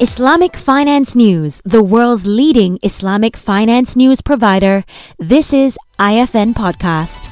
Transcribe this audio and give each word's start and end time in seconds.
Islamic 0.00 0.56
Finance 0.56 1.16
News, 1.16 1.60
the 1.64 1.82
world's 1.82 2.24
leading 2.24 2.78
Islamic 2.84 3.36
finance 3.36 3.96
news 3.96 4.20
provider, 4.20 4.84
this 5.18 5.52
is 5.52 5.76
IFN 5.98 6.54
Podcast. 6.54 7.26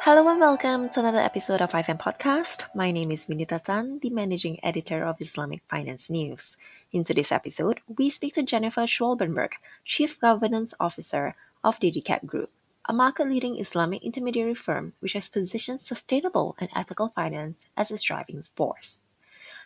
Hello 0.00 0.28
and 0.28 0.38
welcome 0.38 0.90
to 0.90 1.00
another 1.00 1.20
episode 1.20 1.62
of 1.62 1.70
IFN 1.70 1.98
Podcast. 1.98 2.64
My 2.74 2.90
name 2.90 3.10
is 3.10 3.24
Vinita 3.24 3.58
Tan, 3.62 3.98
the 4.00 4.10
managing 4.10 4.62
editor 4.62 5.02
of 5.02 5.18
Islamic 5.22 5.62
Finance 5.66 6.10
News. 6.10 6.58
In 6.92 7.04
today's 7.04 7.32
episode, 7.32 7.80
we 7.96 8.10
speak 8.10 8.34
to 8.34 8.42
Jennifer 8.42 8.82
Schwalbenberg, 8.82 9.52
Chief 9.86 10.20
Governance 10.20 10.74
Officer 10.78 11.34
of 11.64 11.80
DDCAP 11.80 12.26
Group 12.26 12.50
a 12.90 12.92
market-leading 12.92 13.56
Islamic 13.60 14.02
intermediary 14.02 14.56
firm 14.56 14.94
which 14.98 15.12
has 15.12 15.28
positioned 15.28 15.80
sustainable 15.80 16.56
and 16.58 16.68
ethical 16.74 17.12
finance 17.14 17.66
as 17.76 17.88
its 17.92 18.02
driving 18.02 18.42
force. 18.56 19.00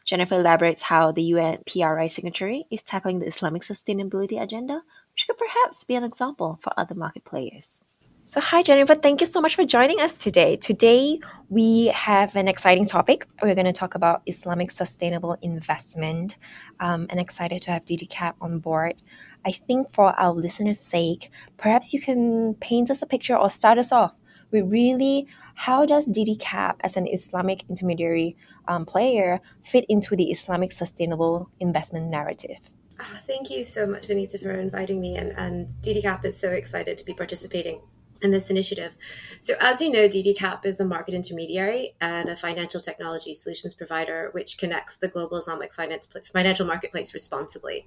Jennifer 0.05 0.34
elaborates 0.34 0.82
how 0.82 1.10
the 1.10 1.23
UN 1.32 1.62
PRI 1.65 2.06
signatory 2.06 2.66
is 2.70 2.82
tackling 2.82 3.20
the 3.20 3.27
Islamic 3.27 3.62
sustainability 3.62 4.38
agenda, 4.38 4.82
which 5.15 5.27
could 5.27 5.38
perhaps 5.38 5.84
be 5.84 5.95
an 5.95 6.05
example 6.05 6.59
for 6.60 6.74
other 6.77 6.95
market 6.95 7.24
players. 7.24 7.80
So, 8.27 8.41
hi, 8.41 8.62
Jennifer. 8.62 8.95
Thank 8.95 9.20
you 9.20 9.27
so 9.27 9.41
much 9.41 9.55
for 9.55 9.64
joining 9.64 10.01
us 10.01 10.19
today. 10.19 10.56
Today, 10.56 11.20
we 11.51 11.87
have 11.95 12.34
an 12.34 12.48
exciting 12.48 12.87
topic. 12.87 13.28
We're 13.42 13.55
going 13.55 13.66
to 13.66 13.73
talk 13.73 13.95
about 13.95 14.23
Islamic 14.27 14.70
sustainable 14.70 15.37
investment. 15.42 16.37
Um, 16.80 17.06
and 17.10 17.20
excited 17.20 17.62
to 17.62 17.70
have 17.70 17.84
DDCAP 17.84 18.34
on 18.41 18.59
board. 18.59 19.02
I 19.45 19.52
think 19.52 19.92
for 19.92 20.18
our 20.18 20.32
listeners' 20.32 20.80
sake, 20.80 21.30
perhaps 21.59 21.93
you 21.93 22.01
can 22.01 22.54
paint 22.54 22.90
us 22.90 23.02
a 23.02 23.07
picture 23.07 23.37
or 23.37 23.48
start 23.51 23.79
us 23.79 23.93
off 23.93 24.15
with 24.51 24.65
really 24.66 25.29
how 25.54 25.87
does 25.87 26.07
DDCAP 26.07 26.76
as 26.80 26.96
an 26.96 27.07
Islamic 27.07 27.65
intermediary 27.68 28.37
um, 28.66 28.87
player 28.87 29.41
fit 29.63 29.85
into 29.88 30.16
the 30.16 30.30
Islamic 30.30 30.73
sustainable 30.73 31.51
investment 31.60 32.10
narrative? 32.10 32.59
Oh, 32.98 33.18
thank 33.26 33.51
you 33.51 33.65
so 33.65 33.87
much, 33.87 34.09
Vinita, 34.09 34.41
for 34.41 34.52
inviting 34.52 35.01
me. 35.01 35.16
And, 35.16 35.32
and 35.32 35.68
DDCAP 35.82 36.24
is 36.24 36.41
so 36.41 36.51
excited 36.51 36.96
to 36.98 37.04
be 37.04 37.13
participating 37.13 37.80
in 38.24 38.30
this 38.30 38.50
initiative. 38.50 38.96
So, 39.40 39.54
as 39.60 39.80
you 39.80 39.90
know, 39.90 40.08
DDCAP 40.08 40.64
is 40.64 40.80
a 40.80 40.84
market 40.84 41.14
intermediary 41.14 41.94
and 42.00 42.28
a 42.28 42.36
financial 42.36 42.80
technology 42.80 43.34
solutions 43.34 43.74
provider 43.74 44.30
which 44.32 44.58
connects 44.58 44.96
the 44.96 45.08
global 45.08 45.36
Islamic 45.36 45.74
finance, 45.74 46.08
financial 46.32 46.66
marketplace 46.66 47.14
responsibly. 47.14 47.86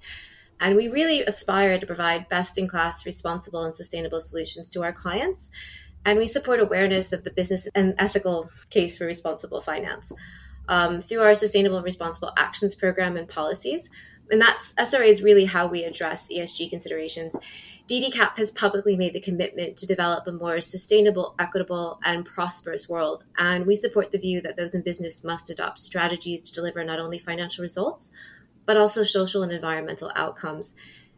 And 0.59 0.75
we 0.75 0.88
really 0.88 1.21
aspire 1.21 1.77
to 1.77 1.85
provide 1.85 2.30
best 2.30 2.58
in 2.58 2.67
class, 2.67 3.05
responsible, 3.05 3.63
and 3.63 3.75
sustainable 3.75 4.21
solutions 4.21 4.71
to 4.71 4.83
our 4.83 4.93
clients. 4.93 5.52
And 6.05 6.17
we 6.17 6.25
support 6.25 6.59
awareness 6.59 7.11
of 7.11 7.23
the 7.23 7.31
business 7.31 7.67
and 7.75 7.93
ethical 7.97 8.49
case 8.69 8.97
for 8.97 9.05
responsible 9.05 9.61
finance 9.61 10.11
um, 10.69 11.02
through 11.02 11.21
our 11.21 11.35
Sustainable 11.35 11.77
and 11.77 11.85
Responsible 11.85 12.31
Actions 12.38 12.75
Program 12.75 13.17
and 13.17 13.27
policies. 13.27 13.89
And 14.30 14.41
that's 14.41 14.73
SRA 14.75 15.08
is 15.08 15.23
really 15.23 15.45
how 15.45 15.67
we 15.67 15.83
address 15.83 16.30
ESG 16.31 16.69
considerations. 16.69 17.35
DDCAP 17.88 18.38
has 18.38 18.52
publicly 18.52 18.97
made 18.97 19.13
the 19.13 19.21
commitment 19.21 19.77
to 19.77 19.85
develop 19.85 20.27
a 20.27 20.31
more 20.33 20.59
sustainable, 20.59 21.35
equitable, 21.39 22.02
and 22.03 22.25
prosperous 22.25 22.89
world. 22.89 23.23
And 23.38 23.66
we 23.66 23.77
support 23.77 24.11
the 24.11 24.17
view 24.17 24.41
that 24.41 24.57
those 24.57 24.75
in 24.75 24.81
business 24.81 25.23
must 25.23 25.49
adopt 25.49 25.80
strategies 25.80 26.41
to 26.41 26.53
deliver 26.53 26.83
not 26.83 26.99
only 26.99 27.17
financial 27.17 27.61
results, 27.61 28.11
but 28.65 28.75
also 28.75 29.03
social 29.03 29.41
and 29.41 29.53
environmental 29.53 30.11
outcomes. 30.17 30.75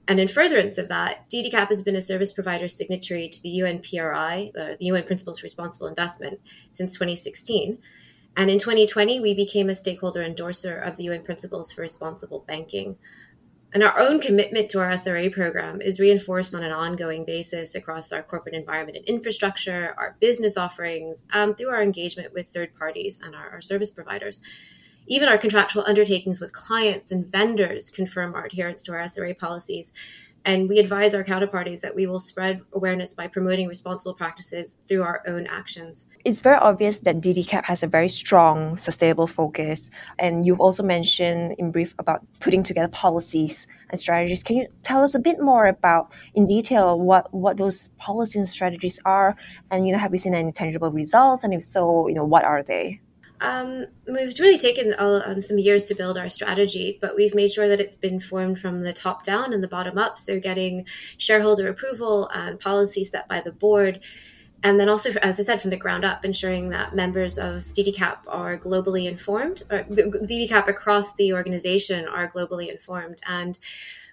And 0.08 0.20
in 0.20 0.28
furtherance 0.28 0.78
of 0.78 0.90
that, 0.90 1.28
DDCAP 1.32 1.70
has 1.70 1.82
been 1.82 1.96
a 1.96 2.02
service 2.02 2.34
provider 2.34 2.68
signatory 2.68 3.30
to 3.30 3.42
the 3.42 3.50
UN 3.50 3.80
PRI, 3.80 4.52
uh, 4.56 4.76
the 4.80 4.86
UN 4.86 5.04
Principles 5.04 5.40
for 5.40 5.46
Responsible 5.46 5.88
Investment, 5.88 6.40
since 6.72 6.94
2016. 6.94 7.80
And 8.38 8.52
in 8.52 8.60
2020, 8.60 9.20
we 9.20 9.34
became 9.34 9.70
a 9.70 9.76
stakeholder 9.76 10.22
endorser 10.22 10.78
of 10.78 10.98
the 10.98 11.04
UN 11.06 11.24
Principles 11.24 11.74
for 11.74 11.82
Responsible 11.82 12.44
Banking. 12.48 12.98
And 13.72 13.84
our 13.84 14.00
own 14.00 14.20
commitment 14.20 14.70
to 14.72 14.80
our 14.80 14.90
SRA 14.90 15.32
program 15.32 15.80
is 15.80 16.00
reinforced 16.00 16.56
on 16.56 16.64
an 16.64 16.72
ongoing 16.72 17.24
basis 17.24 17.76
across 17.76 18.12
our 18.12 18.24
corporate 18.24 18.56
environment 18.56 18.98
and 18.98 19.06
infrastructure, 19.06 19.94
our 19.96 20.16
business 20.20 20.58
offerings, 20.58 21.24
through 21.32 21.70
our 21.70 21.84
engagement 21.84 22.34
with 22.34 22.48
third 22.48 22.76
parties 22.78 23.22
and 23.24 23.36
our, 23.36 23.50
our 23.52 23.62
service 23.62 23.92
providers. 23.92 24.42
Even 25.06 25.30
our 25.30 25.38
contractual 25.38 25.84
undertakings 25.88 26.42
with 26.42 26.54
clients 26.54 27.12
and 27.12 27.28
vendors 27.32 27.90
confirm 27.90 28.34
our 28.34 28.46
adherence 28.46 28.84
to 28.84 28.92
our 28.92 29.02
SRA 29.02 29.38
policies. 29.38 29.94
And 30.46 30.70
we 30.70 30.80
advise 30.80 31.14
our 31.14 31.24
counterparties 31.24 31.82
that 31.82 31.96
we 31.96 32.08
will 32.08 32.20
spread 32.20 32.62
awareness 32.74 33.14
by 33.14 33.28
promoting 33.28 33.68
responsible 33.68 34.14
practices 34.14 34.78
through 34.88 35.04
our 35.04 35.22
own 35.28 35.48
actions. 35.48 36.10
It's 36.26 36.42
very 36.42 36.58
obvious 36.58 37.00
that 37.00 37.22
DDCAP 37.22 37.64
has 37.66 37.84
a 37.84 37.88
very 37.88 38.10
strong 38.10 38.78
sustainable 38.78 39.28
focus. 39.28 39.90
And 40.18 40.46
you've 40.46 40.60
also 40.60 40.84
mentioned 40.84 41.56
in 41.58 41.72
brief 41.72 41.94
about 42.00 42.26
putting 42.40 42.64
together 42.64 42.88
policies 42.88 43.68
and 43.90 44.00
strategies. 44.00 44.44
Can 44.44 44.58
you 44.58 44.68
tell 44.84 45.04
us 45.04 45.16
a 45.16 45.20
bit 45.20 45.40
more 45.40 45.68
about 45.68 46.12
in 46.36 46.46
detail 46.46 47.00
what, 47.00 47.34
what 47.34 47.58
those 47.58 47.90
policies 47.98 48.36
and 48.38 48.48
strategies 48.48 49.00
are? 49.06 49.36
And 49.72 49.86
you 49.86 49.94
know, 49.94 50.00
have 50.00 50.12
we 50.12 50.18
seen 50.18 50.36
any 50.36 50.52
tangible 50.52 50.92
results? 50.92 51.44
And 51.44 51.54
if 51.54 51.64
so, 51.64 52.08
you 52.08 52.16
know, 52.16 52.26
what 52.26 52.44
are 52.44 52.64
they? 52.64 53.02
Um, 53.42 53.86
we've 54.06 54.38
really 54.40 54.58
taken 54.58 54.94
um, 54.98 55.42
some 55.42 55.60
years 55.60 55.86
to 55.86 55.96
build 55.96 56.18
our 56.18 56.30
strategy, 56.30 56.98
but 57.00 57.16
we've 57.16 57.34
made 57.34 57.52
sure 57.52 57.70
that 57.70 57.80
it's 57.80 57.96
been 57.96 58.20
formed 58.20 58.60
from 58.60 58.82
the 58.82 58.94
top 58.94 59.24
down 59.24 59.54
and 59.54 59.64
the 59.64 59.68
bottom 59.68 59.98
up. 59.98 60.20
So, 60.20 60.40
getting 60.40 60.86
shareholder 61.18 61.68
approval 61.68 62.30
and 62.34 62.60
policy 62.60 63.04
set 63.04 63.28
by 63.28 63.42
the 63.42 63.52
board. 63.52 64.02
And 64.62 64.78
then 64.78 64.90
also, 64.90 65.12
as 65.22 65.40
I 65.40 65.44
said, 65.44 65.62
from 65.62 65.70
the 65.70 65.78
ground 65.78 66.04
up, 66.04 66.26
ensuring 66.26 66.70
that 66.70 66.94
members 66.94 67.38
of 67.38 67.64
DDCAP 67.64 68.18
are 68.28 68.58
globally 68.58 69.06
informed, 69.06 69.64
or 69.70 69.84
DDCAP 69.86 70.68
across 70.68 71.16
the 71.16 71.32
organization 71.32 72.08
are 72.08 72.30
globally 72.30 72.70
informed 72.70 73.22
and 73.26 73.58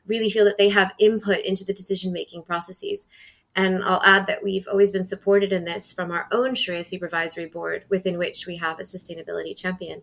really 0.06 0.30
feel 0.30 0.44
that 0.44 0.56
they 0.56 0.68
have 0.68 0.94
input 1.00 1.40
into 1.40 1.64
the 1.64 1.72
decision 1.72 2.12
making 2.12 2.44
processes. 2.44 3.08
And 3.56 3.82
I'll 3.82 4.02
add 4.04 4.26
that 4.26 4.44
we've 4.44 4.68
always 4.68 4.92
been 4.92 5.04
supported 5.04 5.52
in 5.52 5.64
this 5.64 5.92
from 5.92 6.12
our 6.12 6.28
own 6.30 6.54
Sharia 6.54 6.84
Supervisory 6.84 7.46
Board, 7.46 7.86
within 7.88 8.18
which 8.18 8.46
we 8.46 8.58
have 8.58 8.78
a 8.78 8.82
sustainability 8.82 9.56
champion. 9.56 10.02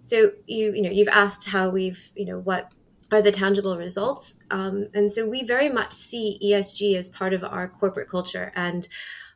So 0.00 0.32
you 0.46 0.72
you 0.72 0.82
know 0.82 0.90
you've 0.90 1.08
asked 1.08 1.48
how 1.48 1.70
we've 1.70 2.10
you 2.14 2.26
know 2.26 2.38
what 2.38 2.72
are 3.10 3.20
the 3.20 3.32
tangible 3.32 3.76
results, 3.76 4.38
um, 4.50 4.88
and 4.94 5.10
so 5.10 5.28
we 5.28 5.42
very 5.42 5.68
much 5.68 5.92
see 5.92 6.38
ESG 6.42 6.96
as 6.96 7.08
part 7.08 7.32
of 7.34 7.42
our 7.42 7.68
corporate 7.68 8.08
culture. 8.08 8.52
And 8.54 8.88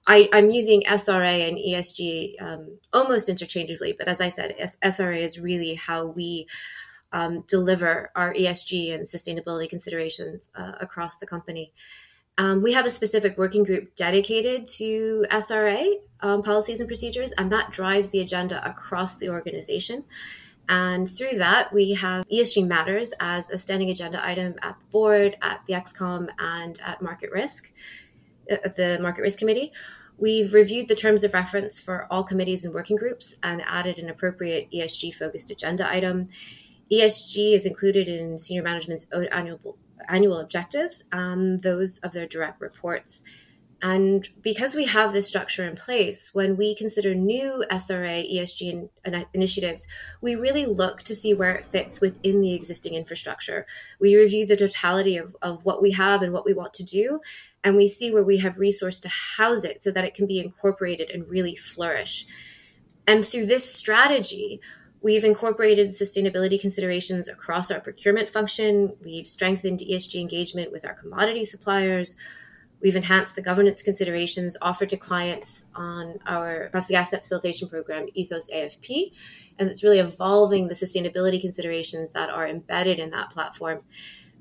I, 0.06 0.28
am 0.32 0.50
using 0.50 0.82
SRA 0.84 1.48
and 1.48 1.58
ESG 1.58 2.40
um, 2.40 2.78
almost 2.94 3.28
interchangeably, 3.28 3.92
but 3.92 4.08
as 4.08 4.22
I 4.22 4.30
said, 4.30 4.56
SRA 4.82 5.18
is 5.18 5.38
really 5.38 5.74
how 5.74 6.06
we 6.06 6.46
um, 7.12 7.44
deliver 7.46 8.10
our 8.16 8.32
ESG 8.32 8.94
and 8.94 9.04
sustainability 9.04 9.68
considerations 9.68 10.50
uh, 10.54 10.72
across 10.80 11.18
the 11.18 11.26
company. 11.26 11.72
Um, 12.38 12.62
we 12.62 12.72
have 12.72 12.86
a 12.86 12.90
specific 12.90 13.36
working 13.36 13.64
group 13.64 13.96
dedicated 13.96 14.64
to 14.78 15.26
SRA 15.28 15.94
um, 16.20 16.44
policies 16.44 16.78
and 16.78 16.88
procedures, 16.88 17.32
and 17.32 17.50
that 17.50 17.72
drives 17.72 18.10
the 18.10 18.20
agenda 18.20 18.66
across 18.66 19.18
the 19.18 19.28
organization. 19.28 20.04
And 20.68 21.10
through 21.10 21.38
that, 21.38 21.72
we 21.72 21.94
have 21.94 22.28
ESG 22.28 22.64
matters 22.66 23.12
as 23.18 23.50
a 23.50 23.58
standing 23.58 23.90
agenda 23.90 24.24
item 24.24 24.54
at 24.62 24.78
the 24.78 24.86
board, 24.86 25.36
at 25.42 25.62
the 25.66 25.74
ExCom, 25.74 26.28
and 26.38 26.80
at 26.84 27.02
Market 27.02 27.32
Risk, 27.32 27.72
uh, 28.50 28.56
at 28.64 28.76
the 28.76 28.98
Market 29.00 29.22
Risk 29.22 29.40
Committee. 29.40 29.72
We've 30.16 30.54
reviewed 30.54 30.86
the 30.86 30.94
terms 30.94 31.24
of 31.24 31.34
reference 31.34 31.80
for 31.80 32.06
all 32.10 32.22
committees 32.22 32.64
and 32.64 32.72
working 32.72 32.96
groups 32.96 33.36
and 33.42 33.62
added 33.66 33.98
an 33.98 34.08
appropriate 34.08 34.70
ESG 34.70 35.14
focused 35.14 35.50
agenda 35.50 35.88
item. 35.88 36.28
ESG 36.92 37.54
is 37.54 37.66
included 37.66 38.08
in 38.08 38.38
senior 38.38 38.62
management's 38.62 39.06
annual 39.32 39.76
annual 40.08 40.38
objectives 40.38 41.04
and 41.12 41.62
those 41.62 41.98
of 41.98 42.12
their 42.12 42.26
direct 42.26 42.60
reports. 42.60 43.22
And 43.80 44.28
because 44.42 44.74
we 44.74 44.86
have 44.86 45.12
this 45.12 45.28
structure 45.28 45.64
in 45.64 45.76
place, 45.76 46.30
when 46.34 46.56
we 46.56 46.74
consider 46.74 47.14
new 47.14 47.64
SRA 47.70 48.28
ESG 48.28 48.90
in, 49.04 49.24
initiatives, 49.32 49.86
we 50.20 50.34
really 50.34 50.66
look 50.66 51.04
to 51.04 51.14
see 51.14 51.32
where 51.32 51.54
it 51.54 51.64
fits 51.64 52.00
within 52.00 52.40
the 52.40 52.54
existing 52.54 52.94
infrastructure. 52.94 53.66
We 54.00 54.16
review 54.16 54.46
the 54.46 54.56
totality 54.56 55.16
of, 55.16 55.36
of 55.42 55.64
what 55.64 55.80
we 55.80 55.92
have 55.92 56.22
and 56.22 56.32
what 56.32 56.44
we 56.44 56.54
want 56.54 56.74
to 56.74 56.82
do, 56.82 57.20
and 57.62 57.76
we 57.76 57.86
see 57.86 58.10
where 58.10 58.24
we 58.24 58.38
have 58.38 58.58
resource 58.58 58.98
to 59.00 59.08
house 59.36 59.62
it 59.62 59.80
so 59.80 59.92
that 59.92 60.04
it 60.04 60.14
can 60.14 60.26
be 60.26 60.40
incorporated 60.40 61.10
and 61.10 61.28
really 61.28 61.54
flourish. 61.54 62.26
And 63.06 63.24
through 63.24 63.46
this 63.46 63.72
strategy, 63.72 64.60
We've 65.00 65.24
incorporated 65.24 65.88
sustainability 65.88 66.60
considerations 66.60 67.28
across 67.28 67.70
our 67.70 67.80
procurement 67.80 68.30
function. 68.30 68.96
We've 69.02 69.28
strengthened 69.28 69.80
ESG 69.80 70.20
engagement 70.20 70.72
with 70.72 70.84
our 70.84 70.94
commodity 70.94 71.44
suppliers. 71.44 72.16
We've 72.80 72.96
enhanced 72.96 73.34
the 73.34 73.42
governance 73.42 73.82
considerations 73.82 74.56
offered 74.62 74.88
to 74.90 74.96
clients 74.96 75.64
on 75.74 76.18
our 76.26 76.62
across 76.62 76.86
the 76.86 76.96
asset 76.96 77.22
facilitation 77.22 77.68
program, 77.68 78.06
Ethos 78.14 78.48
AFP. 78.50 79.12
And 79.58 79.68
it's 79.68 79.82
really 79.82 79.98
evolving 79.98 80.68
the 80.68 80.74
sustainability 80.74 81.40
considerations 81.40 82.12
that 82.12 82.30
are 82.30 82.46
embedded 82.46 82.98
in 82.98 83.10
that 83.10 83.30
platform. 83.30 83.82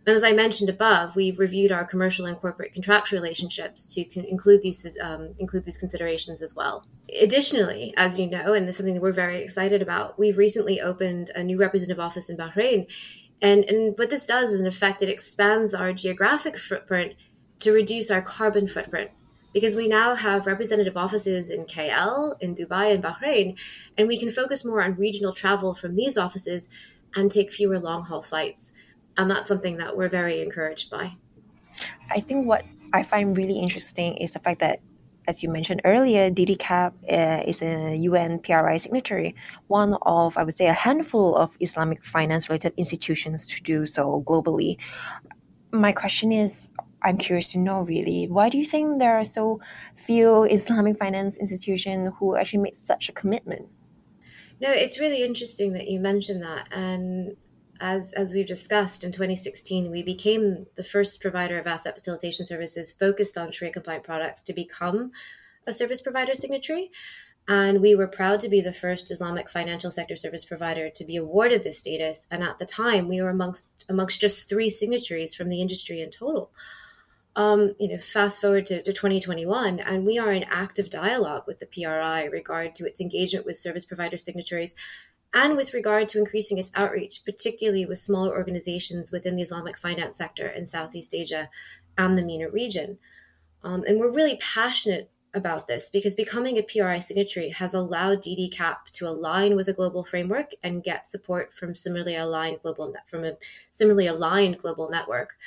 And 0.07 0.15
as 0.15 0.23
I 0.23 0.31
mentioned 0.31 0.69
above, 0.69 1.17
we've 1.17 1.37
reviewed 1.37 1.69
our 1.69 1.83
commercial 1.83 2.25
and 2.25 2.37
corporate 2.37 2.71
contractual 2.71 3.19
relationships 3.19 3.93
to 3.93 4.29
include 4.29 4.61
these 4.61 4.97
um, 5.01 5.33
include 5.37 5.65
these 5.65 5.77
considerations 5.77 6.41
as 6.41 6.55
well. 6.55 6.85
Additionally, 7.21 7.93
as 7.97 8.17
you 8.17 8.25
know, 8.25 8.53
and 8.53 8.65
this 8.65 8.75
is 8.75 8.77
something 8.77 8.93
that 8.93 9.01
we're 9.01 9.11
very 9.11 9.43
excited 9.43 9.81
about, 9.81 10.17
we've 10.17 10.37
recently 10.37 10.79
opened 10.79 11.31
a 11.35 11.43
new 11.43 11.57
representative 11.57 11.99
office 11.99 12.29
in 12.29 12.37
Bahrain, 12.37 12.87
and 13.41 13.65
and 13.65 13.97
what 13.97 14.09
this 14.09 14.25
does 14.25 14.53
is, 14.53 14.61
in 14.61 14.65
effect, 14.65 15.03
it 15.03 15.09
expands 15.09 15.75
our 15.75 15.91
geographic 15.91 16.57
footprint 16.57 17.15
to 17.59 17.73
reduce 17.73 18.09
our 18.09 18.21
carbon 18.21 18.65
footprint. 18.65 19.11
Because 19.51 19.75
we 19.75 19.89
now 19.89 20.15
have 20.15 20.45
representative 20.45 20.95
offices 20.95 21.49
in 21.49 21.65
KL, 21.65 22.39
in 22.39 22.55
Dubai, 22.55 22.93
and 22.93 23.03
Bahrain, 23.03 23.57
and 23.97 24.07
we 24.07 24.17
can 24.17 24.31
focus 24.31 24.63
more 24.63 24.81
on 24.81 24.95
regional 24.95 25.33
travel 25.33 25.73
from 25.73 25.95
these 25.95 26.17
offices 26.17 26.69
and 27.13 27.29
take 27.29 27.51
fewer 27.51 27.79
long 27.79 28.03
haul 28.03 28.21
flights 28.21 28.71
and 29.17 29.29
that's 29.29 29.47
something 29.47 29.77
that 29.77 29.97
we're 29.97 30.09
very 30.09 30.41
encouraged 30.41 30.89
by. 30.89 31.13
I 32.09 32.21
think 32.21 32.45
what 32.45 32.63
I 32.93 33.03
find 33.03 33.35
really 33.35 33.59
interesting 33.59 34.17
is 34.17 34.31
the 34.31 34.39
fact 34.39 34.59
that, 34.59 34.79
as 35.27 35.43
you 35.43 35.49
mentioned 35.49 35.81
earlier, 35.83 36.31
DDCAP 36.31 36.93
uh, 37.11 37.43
is 37.45 37.61
a 37.61 37.95
UN 37.95 38.39
PRI 38.39 38.77
signatory, 38.77 39.35
one 39.67 39.95
of, 40.03 40.37
I 40.37 40.43
would 40.43 40.55
say, 40.55 40.67
a 40.67 40.73
handful 40.73 41.35
of 41.35 41.51
Islamic 41.59 42.03
finance 42.05 42.49
related 42.49 42.73
institutions 42.77 43.45
to 43.47 43.61
do 43.61 43.85
so 43.85 44.23
globally. 44.25 44.77
My 45.71 45.91
question 45.91 46.31
is 46.31 46.69
I'm 47.03 47.17
curious 47.17 47.49
to 47.49 47.59
know 47.59 47.81
really, 47.81 48.27
why 48.27 48.49
do 48.49 48.57
you 48.57 48.65
think 48.65 48.99
there 48.99 49.17
are 49.17 49.25
so 49.25 49.59
few 49.95 50.43
Islamic 50.43 50.97
finance 50.97 51.37
institutions 51.37 52.13
who 52.19 52.35
actually 52.35 52.59
made 52.59 52.77
such 52.77 53.09
a 53.09 53.11
commitment? 53.11 53.67
No, 54.59 54.71
it's 54.71 54.99
really 54.99 55.23
interesting 55.23 55.73
that 55.73 55.87
you 55.87 55.99
mentioned 55.99 56.41
that. 56.41 56.67
And 56.71 57.37
as 57.79 58.13
as 58.13 58.33
we've 58.33 58.47
discussed 58.47 59.03
in 59.03 59.11
2016 59.11 59.91
we 59.91 60.03
became 60.03 60.65
the 60.75 60.83
first 60.83 61.21
provider 61.21 61.59
of 61.59 61.67
asset 61.67 61.95
facilitation 61.95 62.45
services 62.45 62.91
focused 62.91 63.37
on 63.37 63.51
sharia 63.51 63.73
compliant 63.73 64.03
products 64.03 64.41
to 64.43 64.53
become 64.53 65.11
a 65.67 65.73
service 65.73 66.01
provider 66.01 66.33
signatory. 66.33 66.89
And 67.49 67.81
we 67.81 67.95
were 67.95 68.07
proud 68.07 68.41
to 68.41 68.49
be 68.49 68.59
the 68.59 68.73
first 68.73 69.11
islamic 69.11 69.49
financial 69.49 69.91
sector 69.91 70.15
service 70.15 70.45
provider 70.45 70.89
to 70.89 71.05
be 71.05 71.17
awarded 71.17 71.63
this 71.63 71.79
status. 71.79 72.27
And 72.31 72.43
at 72.43 72.57
the 72.57 72.65
time 72.65 73.07
we 73.07 73.21
were 73.21 73.29
amongst 73.29 73.67
amongst 73.87 74.19
just 74.19 74.49
three 74.49 74.69
signatories 74.69 75.35
from 75.35 75.49
the 75.49 75.61
industry 75.61 76.01
in 76.01 76.09
total. 76.09 76.51
Um, 77.35 77.75
you 77.79 77.89
know, 77.89 77.99
fast 77.99 78.41
forward 78.41 78.65
to, 78.65 78.81
to 78.81 78.91
2021, 78.91 79.79
and 79.79 80.07
we 80.07 80.17
are 80.17 80.31
in 80.31 80.43
active 80.45 80.89
dialogue 80.89 81.43
with 81.45 81.59
the 81.59 81.67
PRI 81.67 82.23
regard 82.23 82.73
to 82.75 82.87
its 82.87 82.99
engagement 82.99 83.45
with 83.45 83.57
service 83.57 83.85
provider 83.85 84.17
signatories 84.17 84.73
and 85.33 85.55
with 85.55 85.73
regard 85.73 86.07
to 86.09 86.19
increasing 86.19 86.57
its 86.57 86.71
outreach, 86.73 87.23
particularly 87.25 87.85
with 87.85 87.99
smaller 87.99 88.35
organizations 88.35 89.11
within 89.11 89.35
the 89.35 89.41
Islamic 89.41 89.77
finance 89.77 90.17
sector 90.17 90.47
in 90.47 90.65
Southeast 90.65 91.13
Asia 91.13 91.49
and 91.97 92.17
the 92.17 92.23
MENA 92.23 92.49
region. 92.49 92.97
Um, 93.63 93.83
and 93.87 93.99
we're 93.99 94.11
really 94.11 94.37
passionate 94.37 95.11
about 95.33 95.67
this 95.67 95.89
because 95.89 96.15
becoming 96.15 96.57
a 96.57 96.63
PRI 96.63 96.99
signatory 96.99 97.49
has 97.49 97.73
allowed 97.73 98.23
DDCAP 98.23 98.91
to 98.93 99.07
align 99.07 99.55
with 99.55 99.67
a 99.67 99.73
global 99.73 100.03
framework 100.03 100.51
and 100.63 100.83
get 100.83 101.07
support 101.07 101.53
from 101.53 101.75
similarly 101.75 102.15
aligned 102.15 102.61
global 102.61 102.93
from 103.05 103.23
a 103.23 103.33
similarly 103.69 104.07
aligned 104.07 104.57
global 104.57 104.89
network 104.89 105.37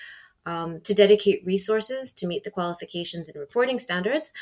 um, 0.46 0.80
to 0.82 0.94
dedicate 0.94 1.44
resources 1.44 2.12
to 2.12 2.26
meet 2.26 2.44
the 2.44 2.50
qualifications 2.50 3.28
and 3.28 3.38
reporting 3.38 3.78
standards 3.78 4.32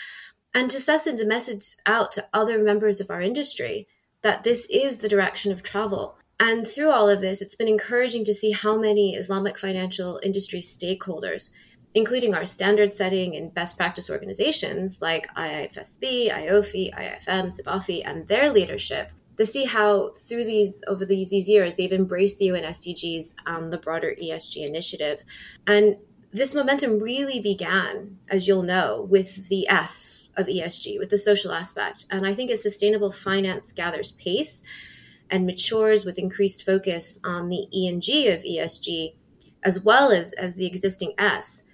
and 0.54 0.70
to 0.70 0.80
send 0.80 1.20
a 1.20 1.26
message 1.26 1.76
out 1.86 2.12
to 2.12 2.28
other 2.32 2.62
members 2.62 3.00
of 3.00 3.10
our 3.10 3.20
industry 3.20 3.86
that 4.22 4.44
this 4.44 4.68
is 4.70 4.98
the 4.98 5.08
direction 5.08 5.52
of 5.52 5.62
travel. 5.62 6.16
And 6.40 6.66
through 6.66 6.90
all 6.90 7.08
of 7.08 7.20
this, 7.20 7.42
it's 7.42 7.56
been 7.56 7.68
encouraging 7.68 8.24
to 8.24 8.34
see 8.34 8.52
how 8.52 8.76
many 8.76 9.14
Islamic 9.14 9.58
financial 9.58 10.20
industry 10.22 10.60
stakeholders, 10.60 11.50
including 11.94 12.34
our 12.34 12.46
standard 12.46 12.94
setting 12.94 13.34
and 13.34 13.52
best 13.52 13.76
practice 13.76 14.08
organizations 14.08 15.02
like 15.02 15.26
IIFSB, 15.34 16.30
AAOIFI, 16.30 16.94
IFM, 16.94 17.60
CIBAFI, 17.60 18.02
and 18.04 18.28
their 18.28 18.52
leadership, 18.52 19.10
to 19.36 19.46
see 19.46 19.64
how 19.64 20.10
through 20.18 20.44
these 20.44 20.82
over 20.88 21.04
these, 21.04 21.30
these 21.30 21.48
years 21.48 21.76
they've 21.76 21.92
embraced 21.92 22.38
the 22.38 22.46
UN 22.46 22.64
SDGs 22.64 23.34
and 23.46 23.72
the 23.72 23.78
broader 23.78 24.14
ESG 24.20 24.66
initiative. 24.66 25.24
And 25.66 25.96
this 26.32 26.54
momentum 26.54 26.98
really 26.98 27.40
began, 27.40 28.18
as 28.28 28.46
you'll 28.46 28.62
know, 28.62 29.06
with 29.08 29.48
the 29.48 29.68
S 29.68 30.27
of 30.38 30.46
ESG, 30.46 30.98
with 30.98 31.10
the 31.10 31.18
social 31.18 31.52
aspect. 31.52 32.06
And 32.10 32.26
I 32.26 32.32
think 32.32 32.50
as 32.50 32.62
sustainable 32.62 33.10
finance 33.10 33.72
gathers 33.72 34.12
pace 34.12 34.62
and 35.28 35.44
matures 35.44 36.04
with 36.04 36.18
increased 36.18 36.64
focus 36.64 37.20
on 37.22 37.48
the 37.48 37.66
E 37.70 37.86
and 37.86 38.00
G 38.00 38.28
of 38.28 38.42
ESG, 38.42 39.14
as 39.62 39.80
well 39.80 40.10
as, 40.10 40.32
as 40.32 40.54
the 40.54 40.66
existing 40.66 41.12
S, 41.18 41.64